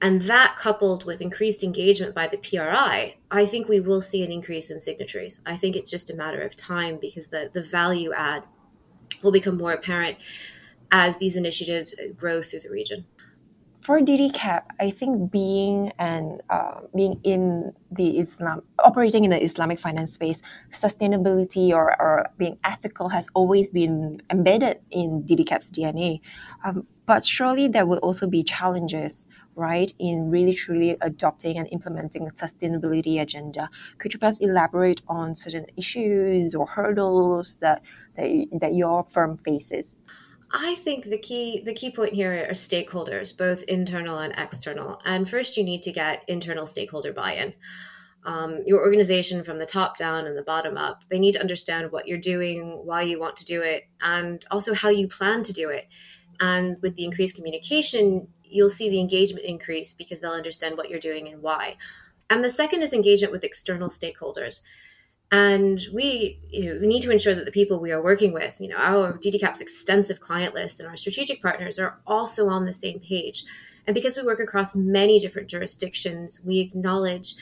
and 0.00 0.22
that 0.22 0.56
coupled 0.58 1.04
with 1.04 1.20
increased 1.20 1.64
engagement 1.64 2.14
by 2.14 2.26
the 2.26 2.36
PRI, 2.36 3.16
I 3.30 3.46
think 3.46 3.68
we 3.68 3.80
will 3.80 4.00
see 4.00 4.22
an 4.22 4.30
increase 4.30 4.70
in 4.70 4.80
signatories. 4.80 5.40
I 5.46 5.56
think 5.56 5.74
it's 5.74 5.90
just 5.90 6.10
a 6.10 6.16
matter 6.16 6.42
of 6.42 6.54
time 6.54 6.98
because 7.00 7.28
the, 7.28 7.50
the 7.52 7.62
value 7.62 8.12
add 8.12 8.44
will 9.22 9.32
become 9.32 9.56
more 9.56 9.72
apparent 9.72 10.18
as 10.92 11.18
these 11.18 11.36
initiatives 11.36 11.94
grow 12.16 12.42
through 12.42 12.60
the 12.60 12.70
region 12.70 13.06
for 13.86 14.00
DDCAP, 14.00 14.62
I 14.80 14.90
think 14.90 15.30
being 15.30 15.92
and 16.00 16.42
uh, 16.50 16.80
being 16.96 17.20
in 17.22 17.72
the 17.92 18.18
Islam, 18.18 18.64
operating 18.80 19.22
in 19.22 19.30
the 19.30 19.40
Islamic 19.40 19.78
finance 19.78 20.12
space, 20.12 20.42
sustainability 20.72 21.70
or, 21.70 21.94
or 22.02 22.26
being 22.36 22.58
ethical 22.64 23.08
has 23.08 23.28
always 23.34 23.70
been 23.70 24.20
embedded 24.28 24.80
in 24.90 25.22
DDCAP's 25.22 25.70
DNA. 25.70 26.20
Um, 26.64 26.84
but 27.06 27.24
surely 27.24 27.68
there 27.68 27.86
will 27.86 27.98
also 27.98 28.26
be 28.26 28.42
challenges, 28.42 29.28
right, 29.54 29.92
in 30.00 30.30
really 30.32 30.54
truly 30.54 30.96
adopting 31.00 31.56
and 31.56 31.68
implementing 31.70 32.26
a 32.26 32.32
sustainability 32.32 33.22
agenda. 33.22 33.70
Could 33.98 34.12
you 34.12 34.18
perhaps 34.18 34.38
elaborate 34.38 35.02
on 35.06 35.36
certain 35.36 35.66
issues 35.76 36.56
or 36.56 36.66
hurdles 36.66 37.54
that 37.60 37.82
that, 38.16 38.46
that 38.60 38.74
your 38.74 39.06
firm 39.10 39.36
faces? 39.36 39.96
I 40.58 40.74
think 40.74 41.04
the 41.04 41.18
key 41.18 41.60
the 41.60 41.74
key 41.74 41.90
point 41.90 42.14
here 42.14 42.46
are 42.48 42.54
stakeholders, 42.54 43.36
both 43.36 43.62
internal 43.64 44.18
and 44.18 44.32
external. 44.38 45.02
And 45.04 45.28
first, 45.28 45.58
you 45.58 45.62
need 45.62 45.82
to 45.82 45.92
get 45.92 46.24
internal 46.28 46.64
stakeholder 46.64 47.12
buy-in. 47.12 47.52
Um, 48.24 48.62
your 48.64 48.80
organization 48.80 49.44
from 49.44 49.58
the 49.58 49.66
top 49.66 49.98
down 49.98 50.26
and 50.26 50.36
the 50.36 50.42
bottom 50.42 50.78
up. 50.78 51.04
They 51.10 51.18
need 51.18 51.32
to 51.32 51.40
understand 51.40 51.92
what 51.92 52.08
you're 52.08 52.18
doing, 52.18 52.80
why 52.84 53.02
you 53.02 53.20
want 53.20 53.36
to 53.36 53.44
do 53.44 53.60
it, 53.60 53.84
and 54.00 54.44
also 54.50 54.72
how 54.72 54.88
you 54.88 55.08
plan 55.08 55.42
to 55.44 55.52
do 55.52 55.68
it. 55.68 55.88
And 56.40 56.78
with 56.80 56.96
the 56.96 57.04
increased 57.04 57.36
communication, 57.36 58.28
you'll 58.42 58.70
see 58.70 58.88
the 58.88 58.98
engagement 58.98 59.44
increase 59.44 59.92
because 59.92 60.22
they'll 60.22 60.32
understand 60.32 60.78
what 60.78 60.88
you're 60.88 60.98
doing 60.98 61.28
and 61.28 61.42
why. 61.42 61.76
And 62.30 62.42
the 62.42 62.50
second 62.50 62.82
is 62.82 62.94
engagement 62.94 63.30
with 63.30 63.44
external 63.44 63.88
stakeholders. 63.88 64.62
And 65.32 65.80
we, 65.92 66.40
you 66.50 66.66
know, 66.66 66.78
need 66.80 67.02
to 67.02 67.10
ensure 67.10 67.34
that 67.34 67.44
the 67.44 67.50
people 67.50 67.80
we 67.80 67.90
are 67.90 68.02
working 68.02 68.32
with, 68.32 68.56
you 68.60 68.68
know, 68.68 68.76
our 68.76 69.14
DDCAP's 69.14 69.60
extensive 69.60 70.20
client 70.20 70.54
list 70.54 70.78
and 70.78 70.88
our 70.88 70.96
strategic 70.96 71.42
partners 71.42 71.78
are 71.78 71.98
also 72.06 72.48
on 72.48 72.64
the 72.64 72.72
same 72.72 73.00
page. 73.00 73.44
And 73.86 73.94
because 73.94 74.16
we 74.16 74.22
work 74.22 74.40
across 74.40 74.76
many 74.76 75.18
different 75.18 75.48
jurisdictions, 75.48 76.40
we 76.44 76.60
acknowledge 76.60 77.34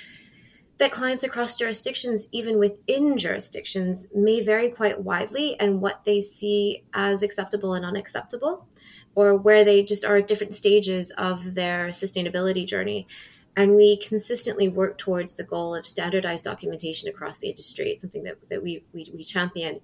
that 0.78 0.92
clients 0.92 1.24
across 1.24 1.56
jurisdictions, 1.56 2.28
even 2.32 2.58
within 2.58 3.16
jurisdictions, 3.16 4.08
may 4.14 4.42
vary 4.42 4.70
quite 4.70 5.02
widely 5.02 5.58
and 5.60 5.80
what 5.80 6.04
they 6.04 6.20
see 6.20 6.84
as 6.92 7.22
acceptable 7.22 7.74
and 7.74 7.84
unacceptable, 7.84 8.66
or 9.14 9.36
where 9.36 9.62
they 9.62 9.82
just 9.82 10.04
are 10.04 10.16
at 10.16 10.26
different 10.26 10.54
stages 10.54 11.12
of 11.12 11.54
their 11.54 11.88
sustainability 11.88 12.66
journey. 12.66 13.06
And 13.56 13.76
we 13.76 13.96
consistently 13.96 14.68
work 14.68 14.99
towards 14.99 15.37
the 15.37 15.44
goal 15.44 15.75
of 15.75 15.87
standardized 15.87 16.44
documentation 16.44 17.08
across 17.08 17.38
the 17.38 17.49
industry. 17.49 17.90
It's 17.90 18.02
something 18.02 18.25
that, 18.25 18.49
that 18.49 18.62
we, 18.62 18.84
we, 18.92 19.11
we 19.14 19.23
champion. 19.23 19.80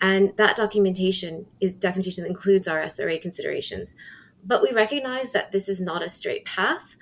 And 0.00 0.36
that 0.36 0.56
documentation 0.56 1.46
is 1.60 1.74
documentation 1.74 2.24
that 2.24 2.30
includes 2.30 2.68
our 2.68 2.80
SRA 2.82 3.20
considerations. 3.20 3.96
But 4.44 4.62
we 4.62 4.70
recognize 4.70 5.32
that 5.32 5.52
this 5.52 5.68
is 5.68 5.80
not 5.80 6.02
a 6.02 6.08
straight 6.08 6.44
path 6.44 6.96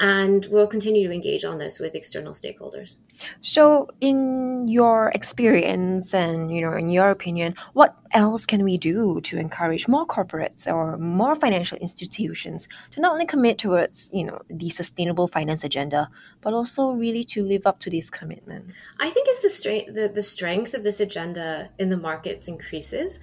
and 0.00 0.46
we'll 0.50 0.66
continue 0.66 1.06
to 1.06 1.14
engage 1.14 1.44
on 1.44 1.58
this 1.58 1.78
with 1.78 1.94
external 1.94 2.32
stakeholders. 2.32 2.96
So, 3.40 3.88
in 4.00 4.66
your 4.66 5.12
experience 5.14 6.12
and 6.14 6.50
you 6.54 6.60
know, 6.60 6.72
in 6.76 6.88
your 6.88 7.10
opinion, 7.10 7.54
what 7.74 7.96
else 8.12 8.44
can 8.44 8.64
we 8.64 8.76
do 8.76 9.20
to 9.22 9.38
encourage 9.38 9.86
more 9.86 10.06
corporates 10.06 10.66
or 10.66 10.98
more 10.98 11.36
financial 11.36 11.78
institutions 11.78 12.68
to 12.92 13.00
not 13.00 13.12
only 13.12 13.26
commit 13.26 13.58
towards 13.58 14.10
you 14.12 14.24
know 14.24 14.40
the 14.50 14.68
sustainable 14.68 15.28
finance 15.28 15.62
agenda, 15.62 16.08
but 16.40 16.54
also 16.54 16.90
really 16.90 17.24
to 17.24 17.44
live 17.44 17.66
up 17.66 17.78
to 17.80 17.90
these 17.90 18.10
commitments? 18.10 18.72
I 18.98 19.10
think 19.10 19.28
as 19.28 19.40
the 19.40 19.50
strength 19.50 19.94
the, 19.94 20.08
the 20.08 20.22
strength 20.22 20.74
of 20.74 20.82
this 20.82 20.98
agenda 20.98 21.70
in 21.78 21.90
the 21.90 21.96
markets 21.96 22.48
increases 22.48 23.20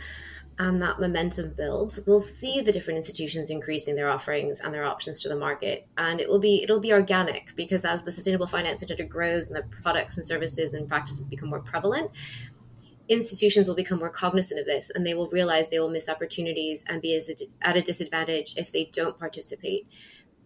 and 0.61 0.79
that 0.79 0.99
momentum 0.99 1.53
builds, 1.57 1.99
we'll 2.05 2.19
see 2.19 2.61
the 2.61 2.71
different 2.71 2.97
institutions 2.97 3.49
increasing 3.49 3.95
their 3.95 4.11
offerings 4.11 4.59
and 4.59 4.71
their 4.71 4.83
options 4.83 5.19
to 5.19 5.27
the 5.27 5.35
market. 5.35 5.87
And 5.97 6.21
it 6.21 6.29
will 6.29 6.37
be 6.37 6.61
it'll 6.61 6.79
be 6.79 6.93
organic 6.93 7.55
because 7.55 7.83
as 7.83 8.03
the 8.03 8.11
sustainable 8.11 8.45
finance 8.45 8.83
agenda 8.83 9.05
grows 9.05 9.47
and 9.47 9.55
the 9.55 9.63
products 9.81 10.17
and 10.17 10.25
services 10.25 10.75
and 10.75 10.87
practices 10.87 11.25
become 11.25 11.49
more 11.49 11.61
prevalent, 11.61 12.11
institutions 13.09 13.67
will 13.67 13.75
become 13.75 13.97
more 13.97 14.11
cognizant 14.11 14.59
of 14.59 14.67
this 14.67 14.91
and 14.91 15.03
they 15.03 15.15
will 15.15 15.29
realize 15.29 15.69
they 15.69 15.79
will 15.79 15.89
miss 15.89 16.07
opportunities 16.07 16.85
and 16.85 17.01
be 17.01 17.19
at 17.63 17.75
a 17.75 17.81
disadvantage 17.81 18.55
if 18.55 18.71
they 18.71 18.87
don't 18.93 19.17
participate 19.17 19.87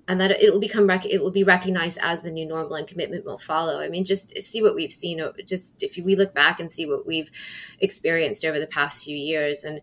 and 0.07 0.21
that 0.21 0.31
it 0.31 0.51
will 0.53 0.59
become 0.59 0.87
rec- 0.87 1.05
it 1.05 1.21
will 1.21 1.31
be 1.31 1.43
recognized 1.43 1.97
as 2.01 2.21
the 2.21 2.31
new 2.31 2.45
normal 2.45 2.75
and 2.75 2.87
commitment 2.87 3.25
will 3.25 3.37
follow. 3.37 3.79
I 3.79 3.89
mean 3.89 4.05
just 4.05 4.41
see 4.43 4.61
what 4.61 4.75
we've 4.75 4.91
seen 4.91 5.21
just 5.45 5.81
if 5.81 5.97
we 5.97 6.15
look 6.15 6.33
back 6.33 6.59
and 6.59 6.71
see 6.71 6.85
what 6.85 7.05
we've 7.05 7.31
experienced 7.79 8.45
over 8.45 8.59
the 8.59 8.67
past 8.67 9.05
few 9.05 9.17
years 9.17 9.63
and 9.63 9.81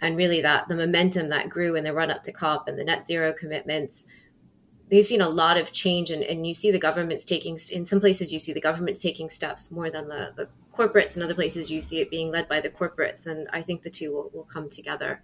and 0.00 0.16
really 0.16 0.40
that 0.40 0.68
the 0.68 0.74
momentum 0.74 1.28
that 1.28 1.48
grew 1.48 1.76
in 1.76 1.84
the 1.84 1.92
run 1.92 2.10
up 2.10 2.24
to 2.24 2.32
cop 2.32 2.66
and 2.66 2.78
the 2.78 2.84
net 2.84 3.06
zero 3.06 3.32
commitments 3.32 4.06
they've 4.88 5.06
seen 5.06 5.22
a 5.22 5.28
lot 5.28 5.56
of 5.56 5.72
change 5.72 6.10
and, 6.10 6.22
and 6.24 6.46
you 6.46 6.52
see 6.52 6.70
the 6.70 6.78
government's 6.78 7.24
taking 7.24 7.56
in 7.72 7.86
some 7.86 8.00
places 8.00 8.32
you 8.32 8.38
see 8.38 8.52
the 8.52 8.60
government's 8.60 9.00
taking 9.00 9.30
steps 9.30 9.70
more 9.70 9.90
than 9.90 10.08
the, 10.08 10.32
the 10.36 10.48
corporates 10.76 11.16
in 11.16 11.22
other 11.22 11.34
places 11.34 11.70
you 11.70 11.80
see 11.80 12.00
it 12.00 12.10
being 12.10 12.32
led 12.32 12.48
by 12.48 12.60
the 12.60 12.68
corporates 12.68 13.26
and 13.26 13.46
i 13.52 13.62
think 13.62 13.82
the 13.82 13.90
two 13.90 14.12
will, 14.12 14.30
will 14.34 14.44
come 14.44 14.68
together. 14.68 15.22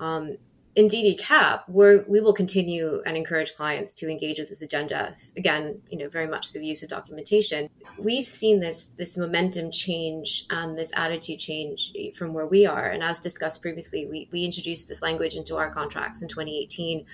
Um, 0.00 0.36
in 0.78 0.86
DDCAP, 0.86 1.62
we 1.66 2.20
will 2.20 2.32
continue 2.32 3.02
and 3.04 3.16
encourage 3.16 3.56
clients 3.56 3.94
to 3.94 4.08
engage 4.08 4.38
with 4.38 4.48
this 4.48 4.62
agenda. 4.62 5.12
Again, 5.36 5.82
you 5.90 5.98
know, 5.98 6.08
very 6.08 6.28
much 6.28 6.52
through 6.52 6.60
the 6.60 6.68
use 6.68 6.84
of 6.84 6.88
documentation. 6.88 7.68
We've 7.98 8.24
seen 8.24 8.60
this 8.60 8.92
this 8.96 9.18
momentum 9.18 9.72
change 9.72 10.46
and 10.50 10.78
this 10.78 10.92
attitude 10.94 11.40
change 11.40 11.92
from 12.14 12.32
where 12.32 12.46
we 12.46 12.64
are. 12.64 12.86
And 12.86 13.02
as 13.02 13.18
discussed 13.18 13.60
previously, 13.60 14.06
we, 14.06 14.28
we 14.30 14.44
introduced 14.44 14.86
this 14.86 15.02
language 15.02 15.34
into 15.34 15.56
our 15.56 15.68
contracts 15.68 16.22
in 16.22 16.28
2018. 16.28 17.04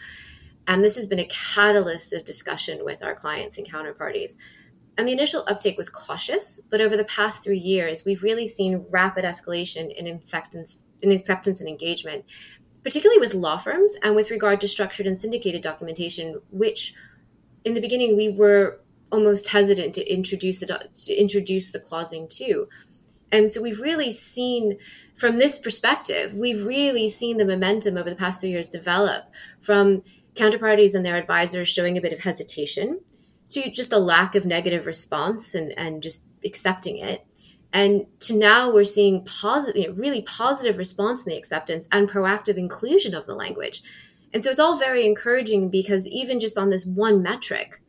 And 0.67 0.85
this 0.85 0.97
has 0.97 1.07
been 1.07 1.19
a 1.19 1.29
catalyst 1.29 2.13
of 2.13 2.27
discussion 2.27 2.85
with 2.85 3.03
our 3.03 3.15
clients 3.15 3.57
and 3.57 3.67
counterparties. 3.67 4.37
And 4.99 5.09
the 5.09 5.13
initial 5.13 5.43
uptake 5.49 5.79
was 5.79 5.89
cautious, 5.89 6.61
but 6.71 6.83
over 6.83 6.99
the 6.99 7.05
past 7.05 7.43
three 7.43 7.59
years, 7.59 8.05
we've 8.05 8.23
really 8.23 8.47
seen 8.47 8.85
rapid 8.91 9.25
escalation 9.25 9.93
in 9.93 10.07
acceptance, 10.07 10.85
in 11.01 11.11
acceptance 11.11 11.61
and 11.61 11.69
engagement 11.69 12.27
particularly 12.85 13.19
with 13.19 13.35
law 13.35 13.57
firms 13.57 13.93
and 14.03 14.15
with 14.15 14.31
regard 14.31 14.61
to 14.61 14.69
structured 14.69 15.07
and 15.07 15.19
syndicated 15.19 15.63
documentation, 15.63 16.41
which 16.51 16.95
in 17.65 17.75
the 17.75 17.81
beginning 17.81 18.17
we 18.17 18.29
were 18.29 18.81
almost 19.11 19.49
hesitant 19.49 19.95
to 19.95 20.13
introduce 20.13 20.59
the 20.59 20.89
to 21.07 21.15
introduce 21.15 21.73
the 21.73 21.81
clausing 21.81 22.29
to. 22.29 22.69
And 23.33 23.51
so 23.51 23.63
we've 23.63 23.81
really 23.81 24.13
seen 24.13 24.79
from 25.17 25.39
this 25.39 25.59
perspective, 25.59 26.35
we've 26.35 26.65
really 26.65 27.09
seen 27.09 27.39
the 27.39 27.45
momentum 27.45 27.97
over 27.97 28.11
the 28.11 28.17
past 28.17 28.41
three 28.41 28.51
years 28.51 28.69
develop 28.69 29.25
from 29.61 30.03
counterparties 30.35 30.95
and 30.95 31.05
their 31.05 31.17
advisors 31.17 31.69
showing 31.69 31.97
a 31.97 32.01
bit 32.01 32.13
of 32.13 32.21
hesitation 32.21 33.01
to 33.51 33.71
just 33.71 33.93
a 33.93 33.99
lack 33.99 34.35
of 34.35 34.45
negative 34.45 34.87
response 34.87 35.55
and, 35.55 35.73
and 35.79 36.03
just 36.03 36.25
accepting 36.45 36.99
it 36.99 37.25
and 37.75 38.07
to 38.21 38.39
now 38.39 38.73
we're 38.73 38.85
seeing 38.85 39.25
positive, 39.25 39.99
really 39.99 40.23
positive 40.23 40.79
response 40.79 41.27
in 41.27 41.31
the 41.31 41.37
acceptance 41.37 41.89
and 41.91 42.09
proactive 42.09 42.57
inclusion 42.57 43.15
of 43.15 43.27
the 43.27 43.35
language. 43.35 43.83
And 44.33 44.45
so 44.45 44.51
it's 44.51 44.61
all 44.61 44.79
very 44.79 45.05
encouraging 45.05 45.71
because 45.71 46.09
even 46.09 46.39
just 46.39 46.57
on 46.57 46.71
this 46.71 46.87
one 46.87 47.21
metric, 47.21 47.83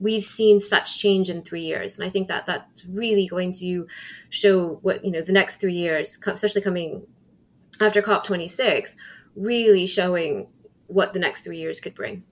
we've 0.00 0.24
seen 0.24 0.58
such 0.58 0.98
change 0.98 1.30
in 1.30 1.42
three 1.42 1.62
years. 1.62 1.96
And 1.96 2.04
I 2.04 2.10
think 2.10 2.26
that 2.26 2.46
that's 2.46 2.84
really 2.86 3.28
going 3.28 3.52
to 3.54 3.86
show 4.30 4.80
what, 4.82 5.04
you 5.04 5.12
know, 5.12 5.22
the 5.22 5.32
next 5.32 5.56
three 5.56 5.74
years, 5.74 6.18
especially 6.26 6.62
coming 6.62 7.06
after 7.80 8.02
COP26, 8.02 8.96
really 9.36 9.86
showing 9.86 10.48
what 10.88 11.12
the 11.12 11.20
next 11.20 11.42
three 11.42 11.58
years 11.58 11.78
could 11.78 11.94
bring. 11.94 12.24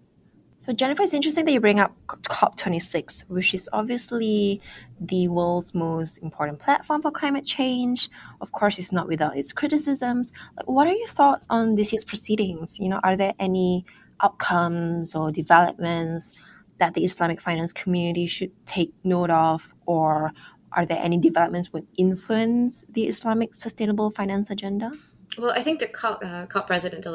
So, 0.69 0.75
Jennifer, 0.75 1.03
it's 1.03 1.15
interesting 1.15 1.47
that 1.47 1.53
you 1.53 1.61
bring 1.61 1.81
up 1.81 1.97
COP26, 2.09 3.25
which 3.29 3.55
is 3.55 3.71
obviously 3.73 4.61
the 5.01 5.27
world's 5.29 5.75
most 5.75 6.19
important 6.19 6.59
platform 6.59 7.01
for 7.01 7.11
climate 7.11 7.47
change. 7.47 8.11
Of 8.43 8.53
course, 8.53 8.79
it's 8.79 8.93
not 8.93 9.09
without 9.09 9.35
its 9.35 9.51
criticisms. 9.51 10.31
What 10.67 10.87
are 10.87 10.93
your 10.93 11.09
thoughts 11.09 11.47
on 11.49 11.75
this 11.75 11.91
year's 11.91 12.05
proceedings? 12.05 12.79
You 12.79 12.91
know, 12.91 13.01
are 13.03 13.17
there 13.17 13.33
any 13.39 13.87
outcomes 14.21 15.15
or 15.15 15.33
developments 15.33 16.35
that 16.81 16.93
the 16.93 17.03
Islamic 17.03 17.41
finance 17.41 17.73
community 17.73 18.27
should 18.27 18.53
take 18.67 18.93
note 19.05 19.31
of, 19.31 19.67
or 19.87 20.33
are 20.73 20.85
there 20.85 20.99
any 21.01 21.17
developments 21.17 21.73
would 21.73 21.87
influence 21.97 22.85
the 22.91 23.07
Islamic 23.07 23.55
sustainable 23.55 24.11
finance 24.11 24.51
agenda? 24.51 24.93
Well, 25.39 25.53
I 25.53 25.63
think 25.63 25.81
the 25.81 25.89
COP, 25.89 26.23
uh, 26.23 26.45
COP 26.45 26.67
President 26.67 27.07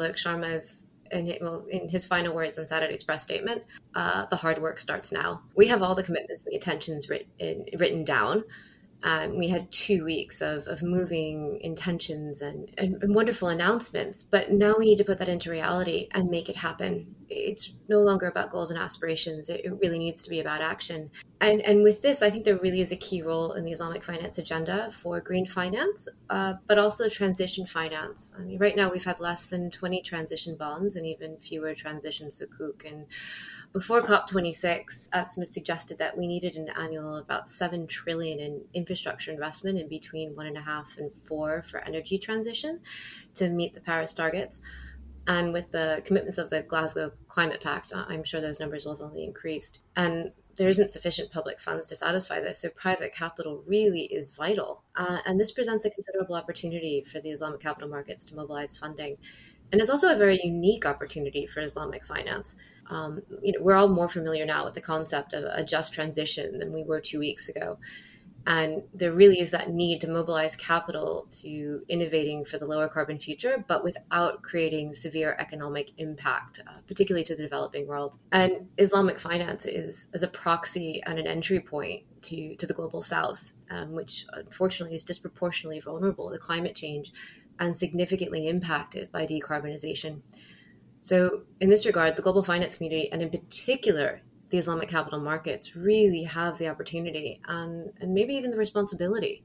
Alok 1.12 1.40
Sharma's 1.40 1.68
in, 1.70 1.80
in 1.82 1.88
his 1.88 2.06
final 2.06 2.34
words 2.34 2.58
in 2.58 2.66
Saturday's 2.66 3.02
press 3.02 3.22
statement, 3.22 3.62
uh, 3.94 4.26
the 4.26 4.36
hard 4.36 4.60
work 4.60 4.80
starts 4.80 5.12
now. 5.12 5.42
We 5.56 5.68
have 5.68 5.82
all 5.82 5.94
the 5.94 6.02
commitments 6.02 6.42
and 6.42 6.50
the 6.50 6.54
intentions 6.54 7.08
written, 7.08 7.66
written 7.78 8.04
down. 8.04 8.44
And 9.06 9.36
we 9.36 9.48
had 9.48 9.70
two 9.70 10.02
weeks 10.02 10.40
of, 10.40 10.66
of 10.66 10.82
moving 10.82 11.58
intentions 11.60 12.40
and, 12.40 12.70
and, 12.78 13.02
and, 13.02 13.14
wonderful 13.14 13.48
announcements. 13.48 14.22
But 14.22 14.50
now 14.50 14.76
we 14.78 14.86
need 14.86 14.96
to 14.96 15.04
put 15.04 15.18
that 15.18 15.28
into 15.28 15.50
reality 15.50 16.08
and 16.12 16.30
make 16.30 16.48
it 16.48 16.56
happen. 16.56 17.14
It's 17.28 17.74
no 17.88 18.00
longer 18.00 18.26
about 18.26 18.50
goals 18.50 18.70
and 18.70 18.78
aspirations. 18.78 19.48
It, 19.48 19.64
it 19.64 19.72
really 19.80 19.98
needs 19.98 20.22
to 20.22 20.30
be 20.30 20.40
about 20.40 20.60
action. 20.60 21.10
And, 21.40 21.60
and 21.62 21.82
with 21.82 22.00
this, 22.02 22.22
I 22.22 22.30
think 22.30 22.44
there 22.44 22.56
really 22.56 22.80
is 22.80 22.92
a 22.92 22.96
key 22.96 23.22
role 23.22 23.52
in 23.52 23.64
the 23.64 23.72
Islamic 23.72 24.02
finance 24.02 24.38
agenda 24.38 24.90
for 24.90 25.20
green 25.20 25.46
finance, 25.46 26.08
uh, 26.30 26.54
but 26.66 26.78
also 26.78 27.08
transition 27.08 27.66
finance. 27.66 28.32
I 28.36 28.42
mean, 28.42 28.58
right 28.58 28.76
now 28.76 28.90
we've 28.90 29.04
had 29.04 29.20
less 29.20 29.46
than 29.46 29.70
20 29.70 30.00
transition 30.02 30.56
bonds 30.56 30.96
and 30.96 31.06
even 31.06 31.36
fewer 31.38 31.74
transition 31.74 32.28
sukuk. 32.28 32.90
And 32.90 33.06
before 33.74 34.00
COP26, 34.02 35.08
estimates 35.12 35.52
suggested 35.52 35.98
that 35.98 36.16
we 36.16 36.26
needed 36.26 36.56
an 36.56 36.68
annual 36.78 37.16
about 37.16 37.48
seven 37.48 37.86
trillion 37.86 38.38
in 38.38 38.62
infrastructure 38.72 39.32
investment 39.32 39.78
in 39.78 39.88
between 39.88 40.36
one 40.36 40.46
and 40.46 40.56
a 40.56 40.62
half 40.62 40.96
and 40.96 41.12
four 41.12 41.62
for 41.62 41.80
energy 41.80 42.16
transition 42.16 42.80
to 43.34 43.48
meet 43.48 43.74
the 43.74 43.80
Paris 43.80 44.14
targets. 44.14 44.60
And 45.26 45.52
with 45.52 45.70
the 45.72 46.02
commitments 46.04 46.38
of 46.38 46.50
the 46.50 46.62
Glasgow 46.62 47.12
Climate 47.28 47.62
Pact, 47.62 47.92
I'm 47.94 48.24
sure 48.24 48.40
those 48.40 48.60
numbers 48.60 48.84
will 48.84 48.96
have 48.96 49.00
only 49.00 49.24
increased. 49.24 49.78
And 49.96 50.32
there 50.56 50.68
isn't 50.68 50.90
sufficient 50.90 51.32
public 51.32 51.60
funds 51.60 51.86
to 51.88 51.96
satisfy 51.96 52.40
this. 52.40 52.60
So 52.60 52.68
private 52.70 53.14
capital 53.14 53.62
really 53.66 54.02
is 54.02 54.32
vital. 54.32 54.84
Uh, 54.94 55.18
and 55.26 55.40
this 55.40 55.52
presents 55.52 55.86
a 55.86 55.90
considerable 55.90 56.36
opportunity 56.36 57.02
for 57.02 57.20
the 57.20 57.30
Islamic 57.30 57.60
capital 57.60 57.88
markets 57.88 58.24
to 58.26 58.36
mobilize 58.36 58.78
funding. 58.78 59.16
And 59.72 59.80
it's 59.80 59.90
also 59.90 60.12
a 60.12 60.16
very 60.16 60.40
unique 60.44 60.86
opportunity 60.86 61.46
for 61.46 61.60
Islamic 61.60 62.04
finance 62.04 62.54
um, 62.90 63.22
you 63.42 63.52
know, 63.52 63.62
we're 63.62 63.76
all 63.76 63.88
more 63.88 64.08
familiar 64.08 64.44
now 64.44 64.64
with 64.64 64.74
the 64.74 64.80
concept 64.80 65.32
of 65.32 65.44
a 65.44 65.64
just 65.64 65.94
transition 65.94 66.58
than 66.58 66.72
we 66.72 66.82
were 66.82 67.00
two 67.00 67.18
weeks 67.18 67.48
ago. 67.48 67.78
And 68.46 68.82
there 68.92 69.12
really 69.12 69.40
is 69.40 69.50
that 69.52 69.70
need 69.70 70.02
to 70.02 70.10
mobilize 70.10 70.54
capital 70.54 71.26
to 71.40 71.82
innovating 71.88 72.44
for 72.44 72.58
the 72.58 72.66
lower 72.66 72.88
carbon 72.88 73.18
future, 73.18 73.64
but 73.66 73.82
without 73.82 74.42
creating 74.42 74.92
severe 74.92 75.34
economic 75.38 75.92
impact, 75.96 76.60
uh, 76.66 76.78
particularly 76.86 77.24
to 77.24 77.34
the 77.34 77.42
developing 77.42 77.86
world. 77.86 78.18
And 78.32 78.68
Islamic 78.76 79.18
finance 79.18 79.64
is 79.64 80.08
as 80.12 80.22
a 80.22 80.28
proxy 80.28 81.02
and 81.06 81.18
an 81.18 81.26
entry 81.26 81.60
point 81.60 82.02
to, 82.22 82.54
to 82.56 82.66
the 82.66 82.74
global 82.74 83.00
south, 83.00 83.52
um, 83.70 83.92
which 83.92 84.26
unfortunately 84.34 84.96
is 84.96 85.04
disproportionately 85.04 85.80
vulnerable 85.80 86.30
to 86.30 86.38
climate 86.38 86.74
change 86.74 87.12
and 87.58 87.74
significantly 87.74 88.46
impacted 88.46 89.10
by 89.10 89.26
decarbonization. 89.26 90.20
So, 91.00 91.42
in 91.60 91.68
this 91.68 91.86
regard, 91.86 92.16
the 92.16 92.22
global 92.22 92.42
finance 92.42 92.76
community, 92.76 93.12
and 93.12 93.22
in 93.22 93.30
particular 93.30 94.22
the 94.50 94.58
Islamic 94.58 94.88
capital 94.88 95.20
markets, 95.20 95.74
really 95.74 96.24
have 96.24 96.58
the 96.58 96.68
opportunity 96.68 97.40
and, 97.46 97.92
and 98.00 98.14
maybe 98.14 98.34
even 98.34 98.50
the 98.50 98.56
responsibility 98.56 99.42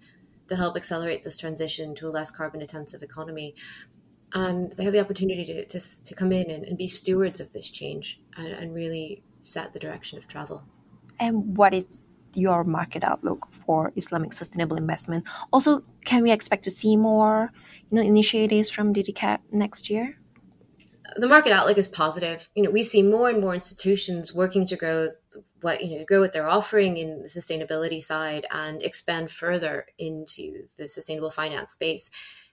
to 0.48 0.56
help 0.56 0.75
accelerate 0.75 1.24
this 1.24 1.38
transition 1.38 1.96
to 1.96 2.08
a 2.08 2.12
less 2.12 2.32
carbon 2.32 2.62
intensive 2.62 3.01
economy. 3.01 3.56
And 4.34 4.72
they 4.74 4.84
have 4.84 4.94
the 4.94 5.00
opportunity 5.00 5.46
to, 5.46 5.65
to, 5.65 6.03
to 6.03 6.15
come 6.15 6.32
in 6.32 6.51
and, 6.51 6.63
and, 6.65 6.77
be 6.77 6.88
stewards 6.88 7.39
of 7.39 7.51
this 7.51 7.70
change 7.70 8.20
and, 8.38 8.48
and 8.48 8.75
really 8.75 9.24
set 9.41 9.74
the 9.74 9.79
direction 9.79 10.20
of 10.20 10.27
travel. 10.27 10.63
And 11.20 11.58
what 11.58 11.74
is 11.74 12.01
your 12.36 12.63
market 12.63 13.03
outlook 13.03 13.48
for 13.65 13.91
Islamic 13.96 14.34
sustainable 14.34 14.77
investment? 14.77 15.24
Also, 15.51 15.82
can 16.06 16.22
we 16.22 16.32
expect 16.32 16.63
to 16.65 16.72
see 16.72 16.96
more 16.96 17.51
you 17.89 17.96
know, 17.96 18.01
initiatives 18.01 18.70
from 18.70 18.94
DDCAP 18.94 19.39
next 19.51 19.89
year? 19.89 20.18
The 21.16 21.28
market 21.28 21.51
outlook 21.51 21.78
is 21.78 21.88
positive. 21.88 22.50
You 22.56 22.63
know, 22.63 22.72
we 22.72 22.84
see 22.84 23.01
more 23.01 23.30
and 23.30 23.42
more 23.42 23.54
institutions 23.54 24.34
working 24.34 24.66
to 24.68 24.75
grow 24.75 25.10
what 25.62 25.84
you 25.84 26.00
know 26.00 26.06
grow 26.06 26.22
what 26.22 26.34
they're 26.34 26.50
offering 26.50 26.98
in 26.98 27.22
the 27.22 27.28
sustainability 27.28 28.01
side 28.01 28.46
and 28.51 28.82
expand 28.82 29.30
further 29.30 29.88
into 29.98 30.68
the 30.78 30.88
sustainable 30.88 31.32
finance 31.32 31.74
space. 31.74 32.10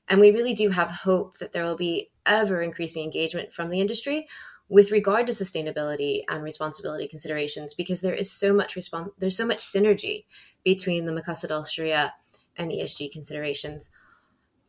And 0.09 0.21
we 0.21 0.31
really 0.31 0.55
do 0.55 0.71
have 0.71 0.91
hope 0.91 1.39
that 1.39 1.53
there 1.53 1.65
will 1.65 1.77
be 1.77 2.11
ever 2.25 2.63
increasing 2.63 3.03
engagement 3.03 3.53
from 3.53 3.71
the 3.71 3.81
industry 3.81 4.27
with 4.69 4.91
regard 4.91 5.27
to 5.27 5.33
sustainability 5.33 6.23
and 6.29 6.43
responsibility 6.43 7.07
considerations 7.07 7.75
because 7.75 8.01
there 8.01 8.15
is 8.15 8.31
so 8.31 8.53
much 8.53 8.75
respons- 8.75 9.13
there's 9.19 9.37
so 9.37 9.47
much 9.47 9.59
synergy 9.59 10.25
between 10.65 11.07
the 11.07 11.13
Maqasid 11.13 11.51
Al 11.51 11.65
Sharia 11.65 12.15
and 12.57 12.71
ESG 12.71 13.13
considerations. 13.13 13.91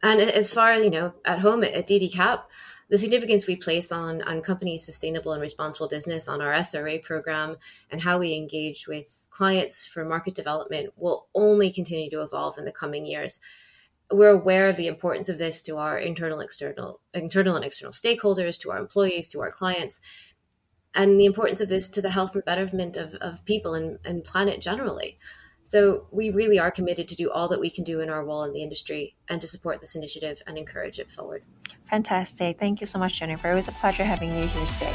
And 0.03 0.21
as 0.21 0.53
far 0.53 0.75
you 0.75 0.89
know, 0.89 1.13
at 1.25 1.39
home 1.39 1.63
at, 1.63 1.73
at 1.73 1.87
DDCAP, 1.87 2.41
the 2.89 2.97
significance 2.97 3.47
we 3.47 3.55
place 3.55 3.91
on 3.91 4.21
on 4.23 4.41
companies' 4.41 4.85
sustainable 4.85 5.33
and 5.33 5.41
responsible 5.41 5.87
business 5.87 6.27
on 6.27 6.41
our 6.41 6.53
SRA 6.53 7.01
program 7.01 7.57
and 7.91 8.01
how 8.01 8.17
we 8.17 8.35
engage 8.35 8.87
with 8.87 9.27
clients 9.29 9.85
for 9.85 10.05
market 10.05 10.35
development 10.35 10.93
will 10.95 11.27
only 11.35 11.71
continue 11.71 12.09
to 12.09 12.21
evolve 12.21 12.57
in 12.57 12.65
the 12.65 12.71
coming 12.71 13.05
years. 13.05 13.39
we're 14.09 14.29
aware 14.29 14.69
of 14.69 14.77
the 14.77 14.87
importance 14.87 15.27
of 15.27 15.37
this 15.37 15.61
to 15.61 15.75
our 15.77 15.97
internal, 15.97 16.39
external, 16.39 17.01
internal 17.13 17.57
and 17.57 17.65
external 17.65 17.91
stakeholders, 17.91 18.57
to 18.57 18.71
our 18.71 18.77
employees, 18.77 19.27
to 19.27 19.41
our 19.41 19.51
clients, 19.51 19.99
and 20.93 21.19
the 21.19 21.25
importance 21.25 21.59
of 21.59 21.67
this 21.69 21.89
to 21.89 22.01
the 22.01 22.11
health 22.11 22.33
and 22.33 22.45
betterment 22.45 22.95
of, 22.95 23.15
of 23.15 23.43
people 23.43 23.73
and, 23.73 23.99
and 24.05 24.23
planet 24.23 24.61
generally. 24.61 25.19
So 25.61 26.07
we 26.11 26.29
really 26.29 26.57
are 26.57 26.71
committed 26.71 27.09
to 27.09 27.15
do 27.15 27.29
all 27.29 27.49
that 27.49 27.59
we 27.59 27.69
can 27.69 27.83
do 27.83 27.99
in 27.99 28.09
our 28.09 28.23
role 28.23 28.43
in 28.45 28.53
the 28.53 28.63
industry 28.63 29.17
and 29.27 29.41
to 29.41 29.47
support 29.47 29.81
this 29.81 29.95
initiative 29.95 30.41
and 30.47 30.57
encourage 30.57 30.97
it 30.97 31.11
forward. 31.11 31.43
Fantastic. 31.89 32.59
Thank 32.59 32.81
you 32.81 32.87
so 32.87 32.99
much, 32.99 33.19
Jennifer. 33.19 33.51
It 33.51 33.55
was 33.55 33.67
a 33.67 33.71
pleasure 33.73 34.03
having 34.03 34.29
you 34.37 34.47
here 34.47 34.65
today. 34.65 34.93